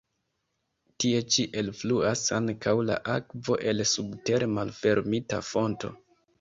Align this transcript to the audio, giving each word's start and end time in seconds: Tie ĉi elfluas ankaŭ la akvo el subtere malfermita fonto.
Tie 1.03 1.19
ĉi 1.35 1.45
elfluas 1.63 2.25
ankaŭ 2.39 2.75
la 2.89 2.97
akvo 3.19 3.61
el 3.75 3.87
subtere 3.93 4.51
malfermita 4.59 5.47
fonto. 5.55 5.97